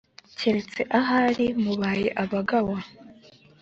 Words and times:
keretse 0.39 0.81
ahari 0.99 1.45
mubaye 1.63 2.07
abagawa 2.23 2.77